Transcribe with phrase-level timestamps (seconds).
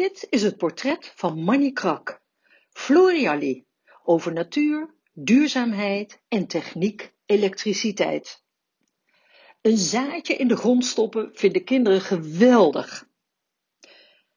[0.00, 2.22] Dit is het portret van Manny Krak,
[2.70, 3.66] Floriali,
[4.02, 8.42] over natuur, duurzaamheid en techniek elektriciteit.
[9.60, 13.08] Een zaadje in de grond stoppen vinden kinderen geweldig.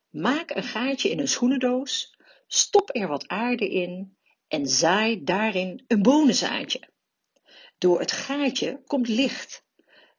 [0.09, 2.17] Maak een gaatje in een schoenendoos,
[2.47, 4.17] stop er wat aarde in
[4.47, 6.89] en zaai daarin een bonenzaadje.
[7.77, 9.65] Door het gaatje komt licht.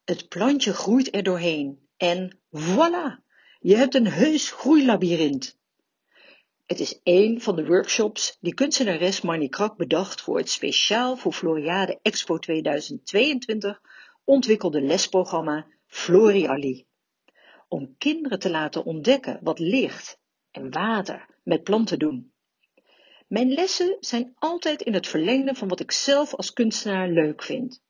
[0.04, 3.23] Het plantje groeit er doorheen en voilà!
[3.66, 5.58] Je hebt een heus groeilabyrinth.
[6.66, 11.32] Het is één van de workshops die kunstenares Marnie Krak bedacht voor het speciaal voor
[11.32, 13.80] Floriade Expo 2022
[14.24, 16.86] ontwikkelde lesprogramma Floriali.
[17.68, 20.18] Om kinderen te laten ontdekken wat licht
[20.50, 22.32] en water met planten doen.
[23.26, 27.82] Mijn lessen zijn altijd in het verlengde van wat ik zelf als kunstenaar leuk vind.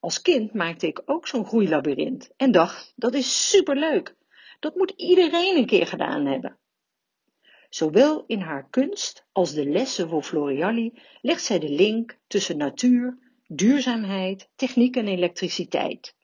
[0.00, 4.20] Als kind maakte ik ook zo'n groeilabyrinth en dacht, dat is superleuk.
[4.62, 6.58] Dat moet iedereen een keer gedaan hebben.
[7.68, 13.18] Zowel in haar kunst als de lessen voor Floriali legt zij de link tussen natuur,
[13.46, 16.16] duurzaamheid, techniek en elektriciteit.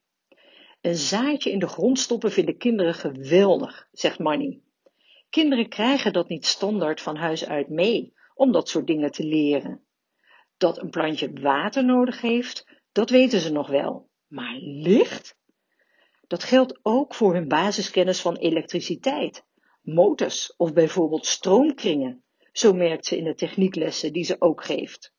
[0.80, 4.60] Een zaadje in de grond stoppen vinden kinderen geweldig, zegt Manny.
[5.30, 9.84] Kinderen krijgen dat niet standaard van huis uit mee om dat soort dingen te leren.
[10.56, 14.10] Dat een plantje water nodig heeft, dat weten ze nog wel.
[14.26, 15.36] Maar licht?
[16.28, 19.44] Dat geldt ook voor hun basiskennis van elektriciteit,
[19.82, 25.14] motors of bijvoorbeeld stroomkringen, zo merkt ze in de technieklessen die ze ook geeft.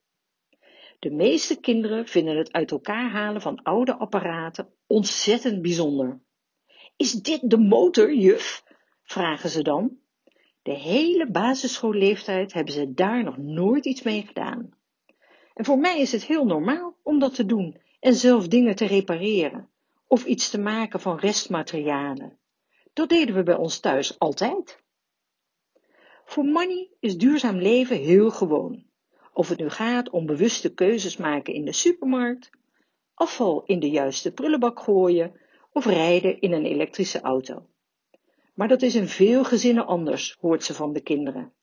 [0.99, 6.21] De meeste kinderen vinden het uit elkaar halen van oude apparaten ontzettend bijzonder.
[6.95, 8.63] Is dit de motor, juf?
[9.03, 9.97] vragen ze dan.
[10.61, 14.69] De hele basisschoolleeftijd hebben ze daar nog nooit iets mee gedaan.
[15.53, 18.85] En voor mij is het heel normaal om dat te doen en zelf dingen te
[18.85, 19.69] repareren
[20.11, 22.37] of iets te maken van restmaterialen.
[22.93, 24.83] Dat deden we bij ons thuis altijd.
[26.25, 28.83] Voor Manny is duurzaam leven heel gewoon.
[29.33, 32.49] Of het nu gaat om bewuste keuzes maken in de supermarkt,
[33.13, 35.39] afval in de juiste prullenbak gooien
[35.71, 37.67] of rijden in een elektrische auto.
[38.53, 41.53] Maar dat is in veel gezinnen anders, hoort ze van de kinderen.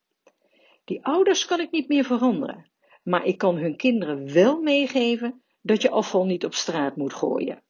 [0.85, 2.71] Die ouders kan ik niet meer veranderen,
[3.03, 7.65] maar ik kan hun kinderen wel meegeven dat je afval niet op straat moet gooien.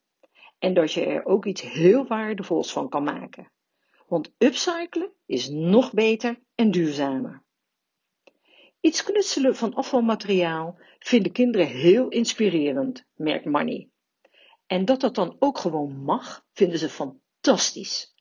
[0.58, 3.50] En dat je er ook iets heel waardevols van kan maken.
[4.06, 7.42] Want upcyclen is nog beter en duurzamer.
[8.80, 13.90] Iets knutselen van afvalmateriaal vinden kinderen heel inspirerend, merkt Manny.
[14.66, 18.14] En dat dat dan ook gewoon mag, vinden ze fantastisch.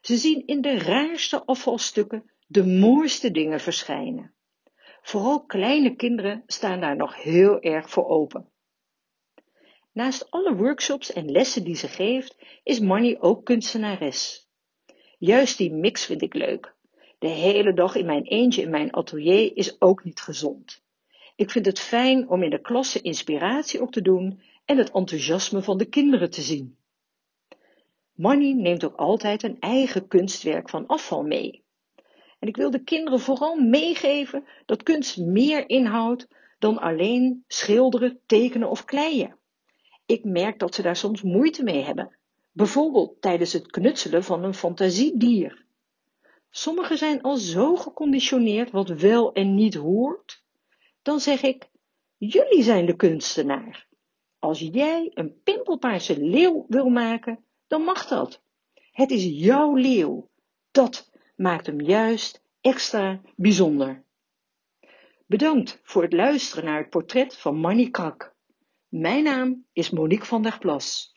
[0.00, 4.34] Ze zien in de raarste afvalstukken de mooiste dingen verschijnen.
[5.02, 8.50] Vooral kleine kinderen staan daar nog heel erg voor open.
[9.96, 14.48] Naast alle workshops en lessen die ze geeft, is Manny ook kunstenares.
[15.18, 16.74] Juist die mix vind ik leuk.
[17.18, 20.82] De hele dag in mijn eentje in mijn atelier is ook niet gezond.
[21.36, 25.62] Ik vind het fijn om in de klasse inspiratie op te doen en het enthousiasme
[25.62, 26.76] van de kinderen te zien.
[28.14, 31.64] Manny neemt ook altijd een eigen kunstwerk van afval mee.
[32.38, 36.28] En ik wil de kinderen vooral meegeven dat kunst meer inhoudt
[36.58, 39.36] dan alleen schilderen, tekenen of kleien.
[40.06, 42.16] Ik merk dat ze daar soms moeite mee hebben,
[42.52, 45.64] bijvoorbeeld tijdens het knutselen van een fantasiedier.
[46.50, 50.42] Sommigen zijn al zo geconditioneerd wat wel en niet hoort.
[51.02, 51.68] Dan zeg ik,
[52.16, 53.86] jullie zijn de kunstenaar.
[54.38, 58.40] Als jij een pimpelpaarse leeuw wil maken, dan mag dat.
[58.92, 60.28] Het is jouw leeuw.
[60.70, 64.04] Dat maakt hem juist extra bijzonder.
[65.26, 68.35] Bedankt voor het luisteren naar het portret van Manny Krak.
[68.88, 71.15] Mijn naam is Monique van der Plas.